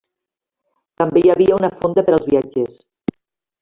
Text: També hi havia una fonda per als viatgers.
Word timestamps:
També 1.03 1.23
hi 1.25 1.33
havia 1.35 1.59
una 1.61 1.71
fonda 1.77 2.07
per 2.09 2.19
als 2.19 2.29
viatgers. 2.35 2.85